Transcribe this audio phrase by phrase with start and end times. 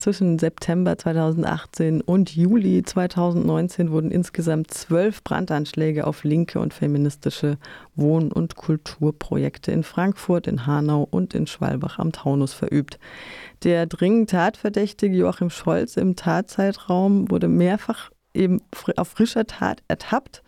[0.00, 7.58] Zwischen September 2018 und Juli 2019 wurden insgesamt zwölf Brandanschläge auf linke und feministische
[7.96, 13.00] Wohn- und Kulturprojekte in Frankfurt, in Hanau und in Schwalbach am Taunus verübt.
[13.64, 18.62] Der dringend Tatverdächtige Joachim Scholz im Tatzeitraum wurde mehrfach eben
[18.96, 20.44] auf frischer Tat ertappt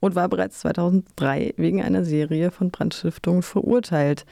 [0.00, 4.24] und war bereits 2003 wegen einer Serie von Brandstiftungen verurteilt.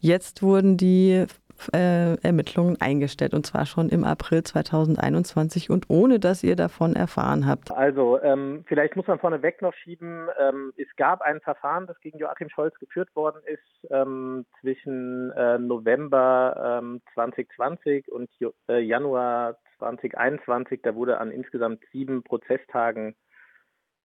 [0.00, 1.26] Jetzt wurden die
[1.72, 7.46] äh, Ermittlungen eingestellt und zwar schon im April 2021 und ohne dass ihr davon erfahren
[7.46, 7.70] habt.
[7.70, 12.18] Also ähm, vielleicht muss man vorneweg noch schieben, ähm, es gab ein Verfahren, das gegen
[12.18, 16.82] Joachim Scholz geführt worden ist ähm, zwischen äh, November
[17.14, 18.30] 2020 ähm, und
[18.68, 20.80] äh, Januar 2021.
[20.82, 23.14] Da wurde an insgesamt sieben Prozesstagen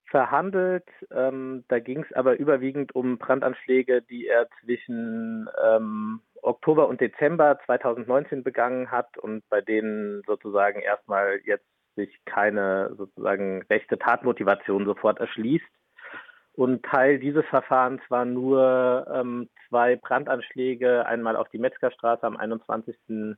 [0.05, 0.87] verhandelt.
[1.11, 7.59] Ähm, da ging es aber überwiegend um Brandanschläge, die er zwischen ähm, Oktober und Dezember
[7.65, 15.19] 2019 begangen hat und bei denen sozusagen erstmal jetzt sich keine sozusagen rechte Tatmotivation sofort
[15.19, 15.65] erschließt.
[16.53, 23.37] Und Teil dieses Verfahrens waren nur ähm, zwei Brandanschläge, einmal auf die Metzgerstraße am 21.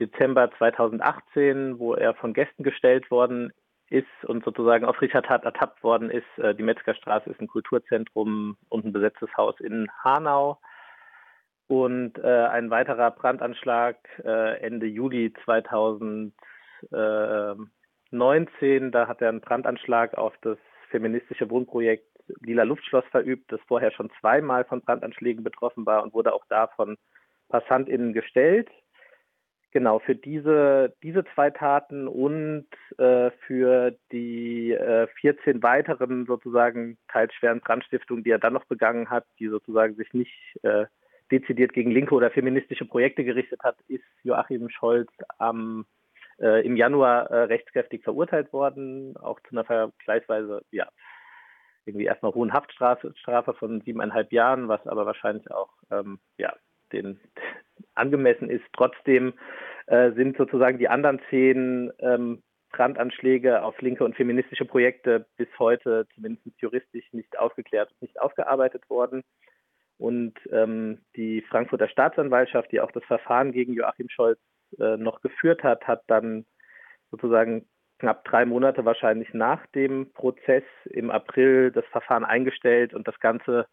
[0.00, 3.52] Dezember 2018, wo er von Gästen gestellt worden
[3.88, 6.26] ist und sozusagen auf Richard Tat ertappt worden ist.
[6.38, 10.58] Äh, die Metzgerstraße ist ein Kulturzentrum und ein besetztes Haus in Hanau.
[11.72, 16.34] Und äh, ein weiterer Brandanschlag äh, Ende Juli 2019,
[18.92, 20.58] da hat er einen Brandanschlag auf das
[20.90, 22.04] feministische Wohnprojekt
[22.40, 26.66] Lila Luftschloss verübt, das vorher schon zweimal von Brandanschlägen betroffen war und wurde auch da
[26.66, 26.98] von
[27.48, 28.68] PassantInnen gestellt.
[29.70, 32.66] Genau, für diese, diese zwei Taten und
[32.98, 39.08] äh, für die äh, 14 weiteren sozusagen teils schweren Brandstiftungen, die er dann noch begangen
[39.08, 40.84] hat, die sozusagen sich nicht äh,
[41.32, 45.86] dezidiert gegen linke oder feministische Projekte gerichtet hat, ist Joachim Scholz am,
[46.38, 50.88] äh, im Januar äh, rechtskräftig verurteilt worden, auch zu einer vergleichsweise, ja,
[51.84, 56.54] irgendwie erstmal hohen Haftstrafe Strafe von siebeneinhalb Jahren, was aber wahrscheinlich auch ähm, ja,
[56.92, 57.18] den
[57.94, 58.64] angemessen ist.
[58.72, 59.32] Trotzdem
[59.86, 66.06] äh, sind sozusagen die anderen zehn ähm, Brandanschläge auf linke und feministische Projekte bis heute
[66.14, 69.22] zumindest juristisch nicht aufgeklärt und nicht aufgearbeitet worden.
[70.02, 74.40] Und ähm, die Frankfurter Staatsanwaltschaft, die auch das Verfahren gegen Joachim Scholz
[74.80, 76.44] äh, noch geführt hat, hat dann
[77.12, 77.68] sozusagen
[78.00, 83.68] knapp drei Monate wahrscheinlich nach dem Prozess im April das Verfahren eingestellt und das Ganze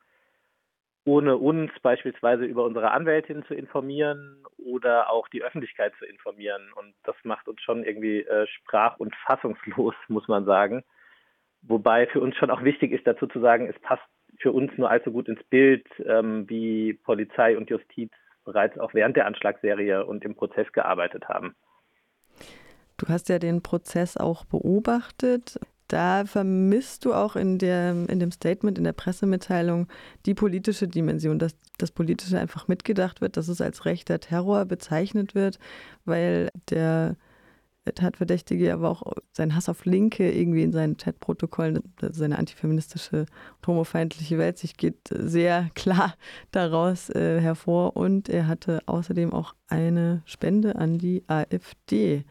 [1.03, 6.71] ohne uns beispielsweise über unsere Anwältin zu informieren oder auch die Öffentlichkeit zu informieren.
[6.75, 10.83] Und das macht uns schon irgendwie äh, sprach- und fassungslos, muss man sagen.
[11.63, 14.03] Wobei für uns schon auch wichtig ist, dazu zu sagen, es passt
[14.39, 18.11] für uns nur allzu gut ins Bild, ähm, wie Polizei und Justiz
[18.45, 21.55] bereits auch während der Anschlagsserie und im Prozess gearbeitet haben.
[22.97, 25.59] Du hast ja den Prozess auch beobachtet.
[25.87, 29.87] Da vermisst du auch in, der, in dem Statement, in der Pressemitteilung
[30.25, 35.33] die politische Dimension, dass das Politische einfach mitgedacht wird, dass es als rechter Terror bezeichnet
[35.33, 35.57] wird,
[36.05, 37.15] weil der
[37.93, 43.25] Tatverdächtige aber auch seinen Hass auf Linke irgendwie in seinen Chatprotokollen, seine antifeministische
[43.57, 46.15] und homofeindliche Welt sich geht sehr klar
[46.51, 47.95] daraus äh, hervor.
[47.95, 52.23] Und er hatte außerdem auch eine Spende an die AfD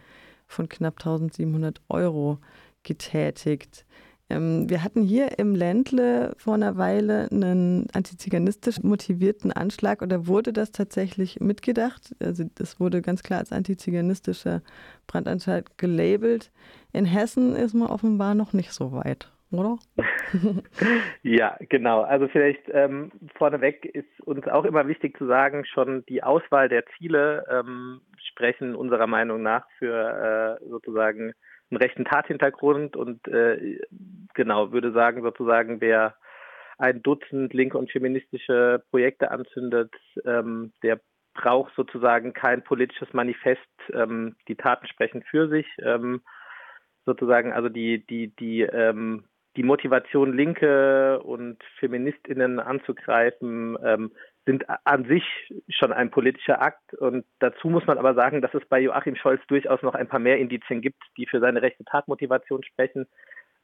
[0.46, 2.38] von knapp 1700 Euro
[2.82, 3.84] getätigt.
[4.30, 10.52] Ähm, wir hatten hier im Ländle vor einer Weile einen antiziganistisch motivierten Anschlag oder wurde
[10.52, 12.14] das tatsächlich mitgedacht?
[12.20, 14.62] Also das wurde ganz klar als antiziganistischer
[15.06, 16.50] Brandanschlag gelabelt.
[16.92, 19.78] In Hessen ist man offenbar noch nicht so weit oder?
[21.22, 22.02] ja, genau.
[22.02, 26.84] Also vielleicht ähm, vorneweg ist uns auch immer wichtig zu sagen, schon die Auswahl der
[26.96, 28.00] Ziele ähm,
[28.30, 31.32] sprechen unserer Meinung nach für äh, sozusagen
[31.70, 33.78] einen rechten Tathintergrund und äh,
[34.34, 36.14] genau würde sagen sozusagen, wer
[36.78, 39.92] ein Dutzend linke und feministische Projekte anzündet,
[40.24, 41.00] ähm, der
[41.34, 43.60] braucht sozusagen kein politisches Manifest.
[43.92, 45.66] Ähm, die Taten sprechen für sich.
[45.82, 46.22] Ähm,
[47.04, 49.24] sozusagen, also die, die, die, ähm,
[49.58, 54.12] die Motivation, Linke und Feministinnen anzugreifen, ähm,
[54.46, 55.24] sind an sich
[55.68, 56.94] schon ein politischer Akt.
[56.94, 60.20] Und dazu muss man aber sagen, dass es bei Joachim Scholz durchaus noch ein paar
[60.20, 63.08] mehr Indizien gibt, die für seine rechte Tatmotivation sprechen.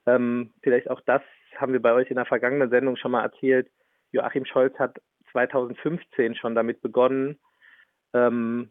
[0.04, 1.22] Ähm, vielleicht auch das
[1.54, 3.70] haben wir bei euch in der vergangenen Sendung schon mal erzählt.
[4.10, 5.00] Joachim Scholz hat
[5.30, 7.38] 2015 schon damit begonnen,
[8.14, 8.70] ähm,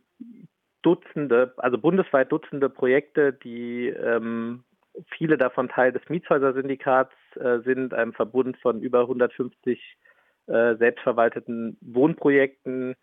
[0.81, 4.65] Dutzende, also bundesweit Dutzende Projekte, die ähm,
[5.17, 9.97] viele davon Teil des Mietshäuser-Syndikats äh, sind, einem Verbund von über 150
[10.47, 12.95] äh, selbstverwalteten Wohnprojekten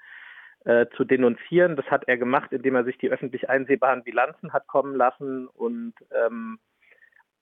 [0.65, 1.77] äh, zu denunzieren.
[1.77, 5.95] Das hat er gemacht, indem er sich die öffentlich einsehbaren Bilanzen hat kommen lassen und
[6.13, 6.59] ähm,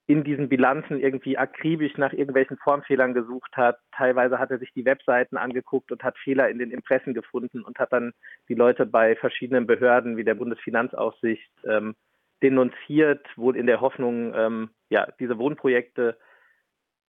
[0.07, 3.77] in diesen Bilanzen irgendwie akribisch nach irgendwelchen Formfehlern gesucht hat.
[3.91, 7.77] Teilweise hat er sich die Webseiten angeguckt und hat Fehler in den Impressen gefunden und
[7.77, 8.13] hat dann
[8.47, 11.93] die Leute bei verschiedenen Behörden wie der Bundesfinanzaufsicht ähm,
[12.41, 16.17] denunziert, wohl in der Hoffnung, ähm, ja, diese Wohnprojekte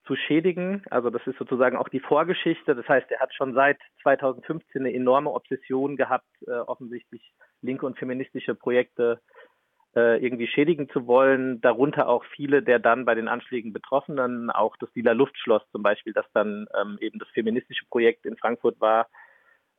[0.04, 0.82] zu schädigen.
[0.90, 2.74] Also das ist sozusagen auch die Vorgeschichte.
[2.74, 7.32] Das heißt, er hat schon seit 2015 eine enorme Obsession gehabt, äh, offensichtlich
[7.62, 9.20] linke und feministische Projekte
[9.94, 11.60] äh, irgendwie schädigen zu wollen.
[11.60, 16.12] Darunter auch viele der dann bei den Anschlägen Betroffenen, auch das Lila Luftschloss zum Beispiel,
[16.12, 19.08] das dann ähm, eben das feministische Projekt in Frankfurt war.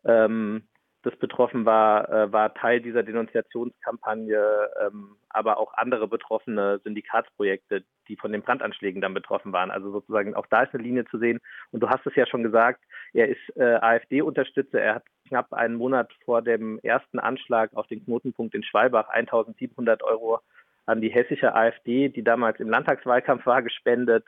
[0.03, 0.63] Ähm,
[1.03, 8.15] das betroffen war, äh, war Teil dieser Denunziationskampagne, ähm, aber auch andere betroffene Syndikatsprojekte, die
[8.15, 9.71] von den Brandanschlägen dann betroffen waren.
[9.71, 11.39] Also sozusagen auch da ist eine Linie zu sehen.
[11.71, 12.81] Und du hast es ja schon gesagt,
[13.13, 14.79] er ist äh, AfD-Unterstützer.
[14.79, 20.03] Er hat knapp einen Monat vor dem ersten Anschlag auf den Knotenpunkt in Schwalbach 1700
[20.03, 20.39] Euro
[20.85, 24.25] an die hessische AfD, die damals im Landtagswahlkampf war, gespendet.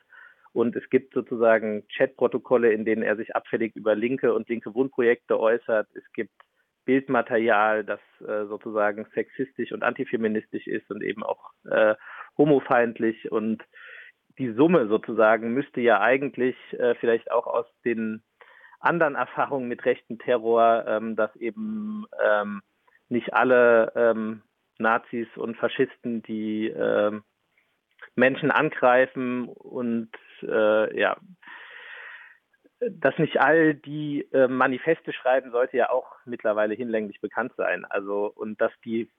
[0.53, 5.39] Und es gibt sozusagen Chatprotokolle, in denen er sich abfällig über linke und linke Wohnprojekte
[5.39, 5.87] äußert.
[5.95, 6.31] Es gibt
[6.85, 11.95] Bildmaterial, das äh, sozusagen sexistisch und antifeministisch ist und eben auch äh,
[12.37, 13.31] homofeindlich.
[13.31, 13.63] Und
[14.37, 18.23] die Summe sozusagen müsste ja eigentlich äh, vielleicht auch aus den
[18.79, 22.61] anderen Erfahrungen mit rechten Terror, ähm, dass eben ähm,
[23.09, 24.41] nicht alle ähm,
[24.77, 27.23] Nazis und Faschisten, die ähm,
[28.15, 30.09] Menschen angreifen und
[30.41, 31.17] äh, ja,
[32.91, 37.85] dass nicht all die äh, Manifeste schreiben, sollte ja auch mittlerweile hinlänglich bekannt sein.
[37.85, 39.09] Also und dass die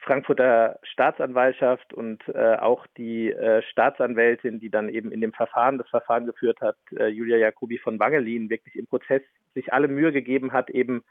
[0.00, 5.88] Frankfurter Staatsanwaltschaft und äh, auch die äh, Staatsanwältin, die dann eben in dem Verfahren das
[5.88, 9.22] Verfahren geführt hat, äh, Julia Jacobi von Wangelin, wirklich im Prozess
[9.54, 11.04] sich alle Mühe gegeben hat, eben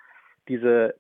[0.48, 0.96] diese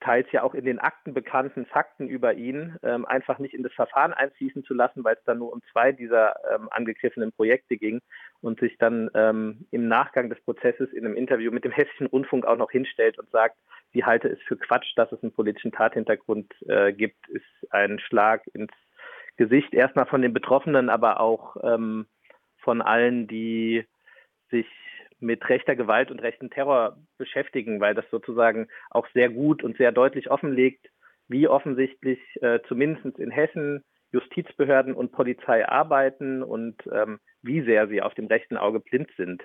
[0.00, 3.72] teils ja auch in den Akten bekannten Fakten über ihn ähm, einfach nicht in das
[3.72, 8.00] Verfahren einfließen zu lassen, weil es dann nur um zwei dieser ähm, angegriffenen Projekte ging
[8.40, 12.46] und sich dann ähm, im Nachgang des Prozesses in einem Interview mit dem Hessischen Rundfunk
[12.46, 13.56] auch noch hinstellt und sagt,
[13.92, 18.46] sie halte es für Quatsch, dass es einen politischen Tathintergrund äh, gibt, ist ein Schlag
[18.54, 18.72] ins
[19.36, 22.06] Gesicht erstmal von den Betroffenen, aber auch ähm,
[22.58, 23.84] von allen, die
[24.50, 24.66] sich
[25.20, 29.92] mit rechter Gewalt und rechten Terror beschäftigen, weil das sozusagen auch sehr gut und sehr
[29.92, 30.86] deutlich offenlegt,
[31.28, 38.00] wie offensichtlich äh, zumindest in Hessen Justizbehörden und Polizei arbeiten und ähm, wie sehr sie
[38.00, 39.42] auf dem rechten Auge blind sind.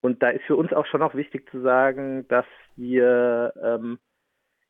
[0.00, 3.98] Und da ist für uns auch schon noch wichtig zu sagen, dass wir ähm,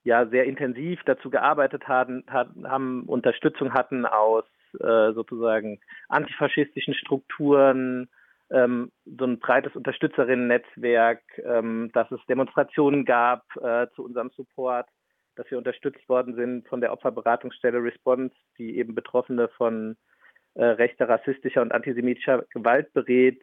[0.02, 4.44] ja sehr intensiv dazu gearbeitet haben, haben Unterstützung hatten aus
[4.78, 8.08] äh, sozusagen antifaschistischen Strukturen,
[8.50, 14.88] ähm, so ein breites Unterstützerinnen-Netzwerk, ähm, dass es Demonstrationen gab äh, zu unserem Support,
[15.36, 19.96] dass wir unterstützt worden sind von der Opferberatungsstelle Response, die eben Betroffene von
[20.54, 23.40] äh, rechter, rassistischer und antisemitischer Gewalt berät,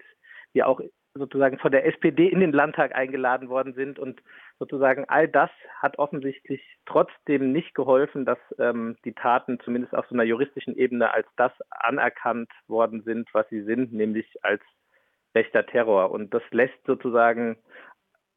[0.53, 0.81] wir auch
[1.13, 3.99] sozusagen von der SPD in den Landtag eingeladen worden sind.
[3.99, 4.21] Und
[4.59, 5.49] sozusagen all das
[5.79, 11.11] hat offensichtlich trotzdem nicht geholfen, dass ähm, die Taten zumindest auf so einer juristischen Ebene
[11.13, 14.61] als das anerkannt worden sind, was sie sind, nämlich als
[15.37, 16.11] rechter Terror.
[16.11, 17.57] Und das lässt sozusagen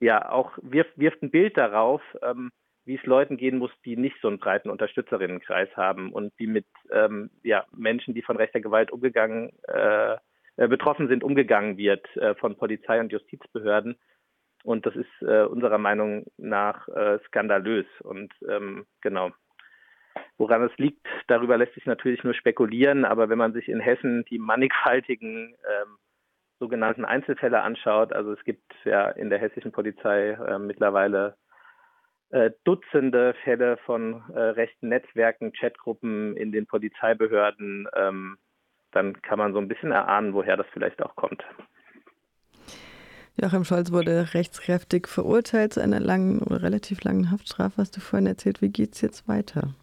[0.00, 2.50] ja auch wirft, wirft ein Bild darauf, ähm,
[2.84, 6.66] wie es Leuten gehen muss, die nicht so einen breiten Unterstützerinnenkreis haben und die mit
[6.90, 10.16] ähm, ja, Menschen, die von rechter Gewalt umgegangen, äh,
[10.56, 13.96] äh, betroffen sind, umgegangen wird äh, von Polizei und Justizbehörden.
[14.62, 17.86] Und das ist äh, unserer Meinung nach äh, skandalös.
[18.02, 19.30] Und ähm, genau.
[20.36, 24.24] Woran es liegt, darüber lässt sich natürlich nur spekulieren, aber wenn man sich in Hessen
[24.30, 25.98] die mannigfaltigen ähm,
[26.60, 31.34] sogenannten Einzelfälle anschaut, also es gibt ja in der hessischen Polizei äh, mittlerweile
[32.30, 38.38] äh, Dutzende Fälle von äh, rechten Netzwerken, Chatgruppen in den Polizeibehörden, ähm,
[38.92, 41.42] dann kann man so ein bisschen erahnen, woher das vielleicht auch kommt.
[43.40, 47.78] Joachim Scholz wurde rechtskräftig verurteilt zu einer langen oder relativ langen Haftstrafe.
[47.78, 49.74] Hast du vorhin erzählt, wie geht es jetzt weiter?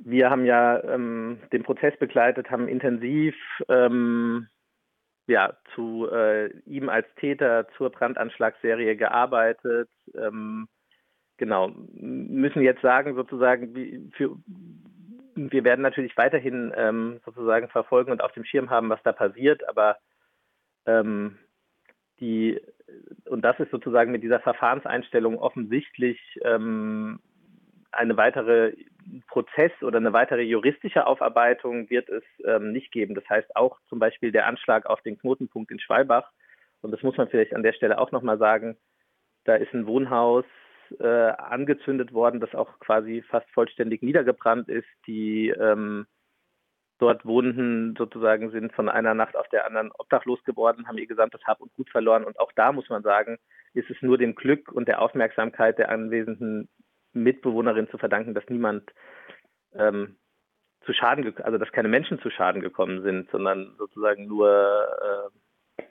[0.00, 3.36] Wir haben ja ähm, den Prozess begleitet, haben intensiv
[3.68, 4.48] ähm,
[5.26, 9.88] ja, zu äh, ihm als Täter zur Brandanschlagsserie gearbeitet.
[10.14, 10.68] Ähm,
[11.36, 14.36] genau, müssen jetzt sagen, sozusagen, wie, für,
[15.34, 19.68] wir werden natürlich weiterhin ähm, sozusagen verfolgen und auf dem Schirm haben, was da passiert,
[19.68, 19.96] aber
[20.86, 21.38] ähm,
[22.20, 22.60] die,
[23.26, 27.20] und das ist sozusagen mit dieser Verfahrenseinstellung offensichtlich ähm,
[27.92, 28.74] eine weitere
[29.28, 33.14] Prozess oder eine weitere juristische Aufarbeitung wird es ähm, nicht geben.
[33.14, 36.30] Das heißt auch zum Beispiel der Anschlag auf den Knotenpunkt in Schwalbach.
[36.82, 38.76] Und das muss man vielleicht an der Stelle auch nochmal sagen.
[39.44, 40.44] Da ist ein Wohnhaus
[40.98, 44.88] äh, angezündet worden, das auch quasi fast vollständig niedergebrannt ist.
[45.06, 46.06] Die ähm,
[46.98, 51.42] dort Wohnenden sozusagen sind von einer Nacht auf der anderen obdachlos geworden, haben ihr gesamtes
[51.44, 52.24] Hab und Gut verloren.
[52.24, 53.38] Und auch da muss man sagen,
[53.74, 56.68] ist es nur dem Glück und der Aufmerksamkeit der anwesenden
[57.22, 58.90] Mitbewohnerin zu verdanken, dass niemand
[59.74, 60.16] ähm,
[60.84, 65.30] zu Schaden, also dass keine Menschen zu Schaden gekommen sind, sondern sozusagen nur,
[65.78, 65.82] äh,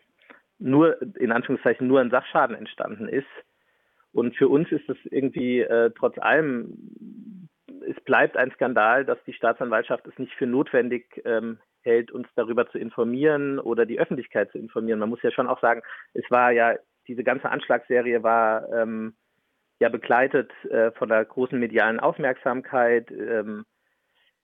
[0.57, 3.27] nur in Anführungszeichen nur ein Sachschaden entstanden ist.
[4.13, 7.49] Und für uns ist es irgendwie äh, trotz allem,
[7.87, 12.67] es bleibt ein Skandal, dass die Staatsanwaltschaft es nicht für notwendig ähm, hält, uns darüber
[12.69, 14.99] zu informieren oder die Öffentlichkeit zu informieren.
[14.99, 15.81] Man muss ja schon auch sagen,
[16.13, 16.75] es war ja,
[17.07, 19.15] diese ganze Anschlagsserie war ähm,
[19.79, 23.11] ja begleitet äh, von der großen medialen Aufmerksamkeit.
[23.11, 23.65] Ähm,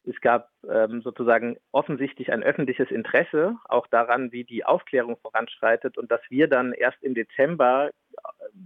[0.04, 6.10] es gab ähm, sozusagen offensichtlich ein öffentliches Interesse auch daran, wie die Aufklärung voranschreitet und
[6.10, 8.22] dass wir dann erst im Dezember äh,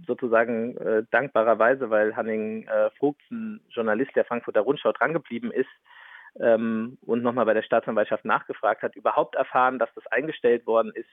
[0.06, 5.68] sozusagen äh, dankbarerweise, weil Hanning äh, Vogt, ein Journalist der Frankfurter Rundschau, drangeblieben ist
[6.40, 11.10] ähm, und nochmal bei der Staatsanwaltschaft nachgefragt hat, überhaupt erfahren, dass das eingestellt worden ist,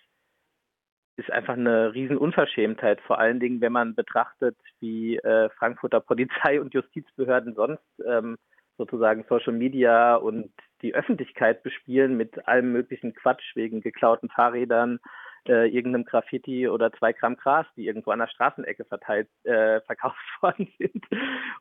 [1.16, 6.74] ist einfach eine Riesenunverschämtheit, vor allen Dingen, wenn man betrachtet, wie äh, Frankfurter Polizei und
[6.74, 8.38] Justizbehörden sonst ähm,
[8.78, 10.52] sozusagen Social Media und
[10.82, 15.00] die Öffentlichkeit bespielen mit allem möglichen Quatsch wegen geklauten Fahrrädern,
[15.48, 20.18] äh, irgendeinem Graffiti oder zwei Gramm Gras, die irgendwo an der Straßenecke verteilt, äh, verkauft
[20.42, 21.06] worden sind.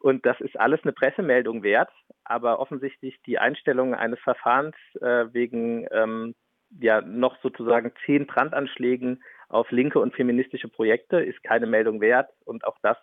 [0.00, 1.90] Und das ist alles eine Pressemeldung wert.
[2.24, 6.34] Aber offensichtlich die Einstellung eines Verfahrens äh, wegen ähm,
[6.80, 12.30] ja noch sozusagen zehn Brandanschlägen auf linke und feministische Projekte ist keine Meldung wert.
[12.44, 12.96] Und auch das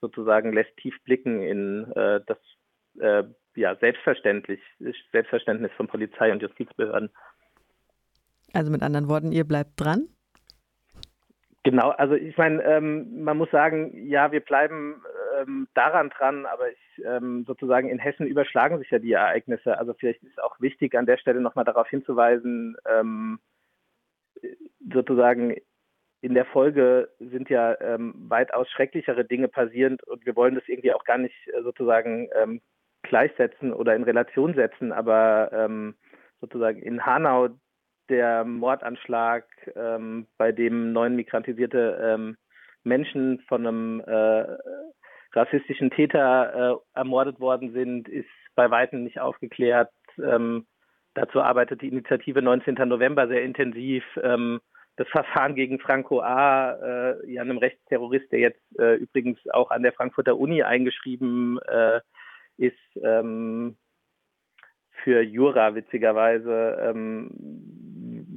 [0.00, 2.38] sozusagen lässt tief blicken in äh, das
[3.00, 3.24] äh,
[3.56, 4.60] ja, selbstverständlich,
[5.12, 7.10] Selbstverständnis von Polizei und Justizbehörden.
[8.52, 10.08] Also mit anderen Worten, ihr bleibt dran?
[11.62, 15.02] Genau, also ich meine, ähm, man muss sagen, ja, wir bleiben
[15.40, 19.78] ähm, daran dran, aber ich, ähm, sozusagen in Hessen überschlagen sich ja die Ereignisse.
[19.78, 23.38] Also vielleicht ist auch wichtig, an der Stelle nochmal darauf hinzuweisen, ähm,
[24.92, 25.56] sozusagen
[26.24, 30.94] in der Folge sind ja ähm, weitaus schrecklichere Dinge passiert und wir wollen das irgendwie
[30.94, 32.62] auch gar nicht äh, sozusagen ähm,
[33.02, 35.94] gleichsetzen oder in Relation setzen, aber ähm,
[36.40, 37.50] sozusagen in Hanau
[38.08, 39.44] der Mordanschlag,
[39.76, 42.38] ähm, bei dem neun migrantisierte ähm,
[42.84, 44.46] Menschen von einem äh,
[45.34, 49.90] rassistischen Täter äh, ermordet worden sind, ist bei weitem nicht aufgeklärt.
[50.16, 50.64] Ähm,
[51.12, 52.76] dazu arbeitet die Initiative 19.
[52.88, 54.04] November sehr intensiv.
[54.96, 59.82] Das Verfahren gegen Franco A., äh, ja, einem Rechtsterrorist, der jetzt äh, übrigens auch an
[59.82, 62.00] der Frankfurter Uni eingeschrieben äh,
[62.56, 63.76] ist ähm,
[65.02, 67.30] für Jura witzigerweise, ähm,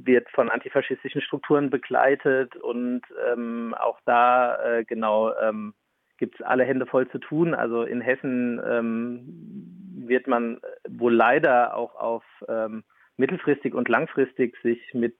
[0.04, 5.74] wird von antifaschistischen Strukturen begleitet und ähm, auch da äh, genau ähm,
[6.18, 7.54] gibt es alle Hände voll zu tun.
[7.54, 12.84] Also in Hessen ähm, wird man wohl leider auch auf ähm,
[13.16, 15.16] mittelfristig und langfristig sich mit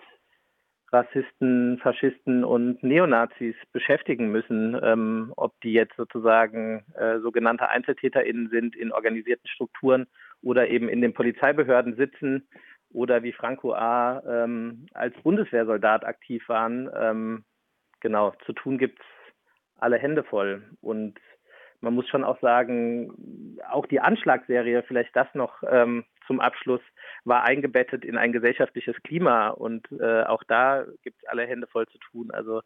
[0.91, 8.75] Rassisten, Faschisten und Neonazis beschäftigen müssen, ähm, ob die jetzt sozusagen äh, sogenannte EinzeltäterInnen sind
[8.75, 10.07] in organisierten Strukturen
[10.43, 12.49] oder eben in den Polizeibehörden sitzen
[12.91, 14.23] oder wie Franco A.
[14.27, 16.89] Ähm, als Bundeswehrsoldat aktiv waren.
[16.97, 17.45] Ähm,
[18.01, 19.05] genau, zu tun gibt's
[19.77, 20.63] alle Hände voll.
[20.81, 21.19] Und
[21.81, 26.83] man muss schon auch sagen, auch die Anschlagsserie, vielleicht das noch ähm, zum Abschluss,
[27.25, 31.89] war eingebettet in ein gesellschaftliches Klima und äh, auch da gibt es alle Hände voll
[31.89, 32.31] zu tun.
[32.31, 32.63] Also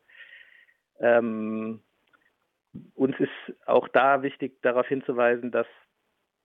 [1.00, 1.81] ähm,
[2.95, 5.66] uns ist auch da wichtig darauf hinzuweisen, dass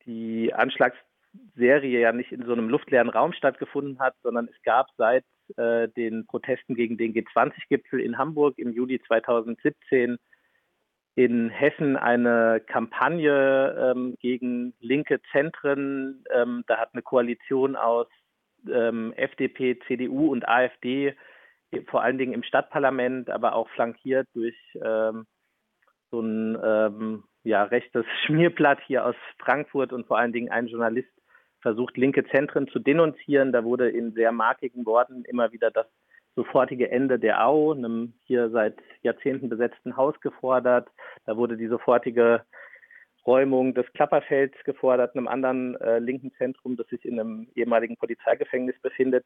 [0.06, 5.26] die Anschlagsserie ja nicht in so einem luftleeren Raum stattgefunden hat, sondern es gab seit
[5.58, 10.18] äh, den Protesten gegen den G20-Gipfel in Hamburg im Juli 2017
[11.18, 16.24] in Hessen eine Kampagne ähm, gegen linke Zentren.
[16.32, 18.06] Ähm, da hat eine Koalition aus
[18.72, 21.16] ähm, FDP, CDU und AfD,
[21.88, 25.26] vor allen Dingen im Stadtparlament, aber auch flankiert durch ähm,
[26.12, 31.10] so ein ähm, ja, rechtes Schmierblatt hier aus Frankfurt und vor allen Dingen ein Journalist
[31.62, 33.52] versucht, linke Zentren zu denunzieren.
[33.52, 35.88] Da wurde in sehr markigen Worten immer wieder das
[36.38, 40.88] sofortige Ende der AU, einem hier seit Jahrzehnten besetzten Haus gefordert.
[41.26, 42.44] Da wurde die sofortige
[43.26, 48.80] Räumung des Klapperfelds gefordert, einem anderen äh, linken Zentrum, das sich in einem ehemaligen Polizeigefängnis
[48.82, 49.26] befindet.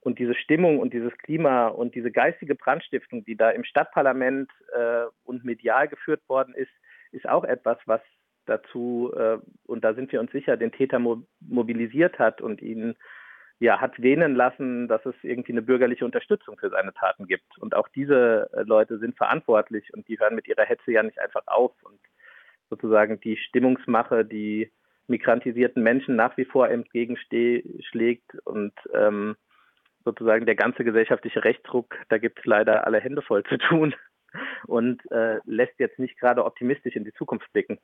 [0.00, 5.04] Und diese Stimmung und dieses Klima und diese geistige Brandstiftung, die da im Stadtparlament äh,
[5.24, 6.72] und medial geführt worden ist,
[7.12, 8.00] ist auch etwas, was
[8.46, 9.36] dazu, äh,
[9.66, 12.96] und da sind wir uns sicher, den Täter mo mobilisiert hat und ihn
[13.58, 17.58] ja, hat wähnen lassen, dass es irgendwie eine bürgerliche Unterstützung für seine Taten gibt.
[17.58, 21.18] Und auch diese äh, Leute sind verantwortlich und die hören mit ihrer Hetze ja nicht
[21.18, 21.72] einfach auf.
[21.82, 21.98] Und
[22.68, 24.70] sozusagen die Stimmungsmache, die
[25.08, 29.36] migrantisierten Menschen nach wie vor entgegenschlägt und ähm,
[30.04, 33.94] sozusagen der ganze gesellschaftliche Rechtsdruck, da gibt es leider alle Hände voll zu tun
[34.66, 37.78] und äh, lässt jetzt nicht gerade optimistisch in die Zukunft blicken.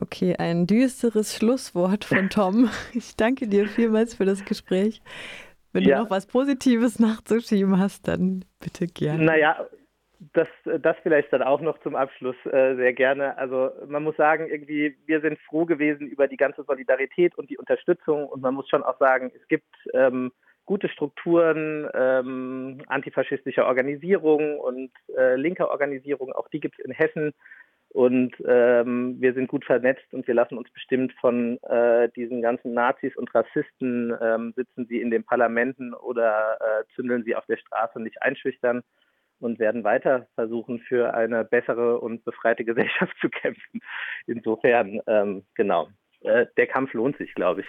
[0.00, 2.70] Okay, ein düsteres Schlusswort von Tom.
[2.94, 5.02] Ich danke dir vielmals für das Gespräch.
[5.72, 5.96] Wenn ja.
[5.96, 9.24] du noch was Positives nachzuschieben hast, dann bitte gerne.
[9.24, 9.66] Naja,
[10.34, 13.36] das, das vielleicht dann auch noch zum Abschluss äh, sehr gerne.
[13.38, 17.58] Also man muss sagen, irgendwie, wir sind froh gewesen über die ganze Solidarität und die
[17.58, 20.30] Unterstützung und man muss schon auch sagen, es gibt ähm,
[20.64, 27.32] gute Strukturen ähm, antifaschistischer Organisierung und äh, linker Organisierung, auch die gibt es in Hessen.
[27.92, 32.72] Und ähm, wir sind gut vernetzt und wir lassen uns bestimmt von äh, diesen ganzen
[32.72, 37.58] Nazis und Rassisten, ähm, sitzen sie in den Parlamenten oder äh, zündeln sie auf der
[37.58, 38.82] Straße nicht einschüchtern
[39.40, 43.80] und werden weiter versuchen, für eine bessere und befreite Gesellschaft zu kämpfen.
[44.26, 45.88] Insofern, ähm, genau,
[46.22, 47.66] äh, der Kampf lohnt sich, glaube ich.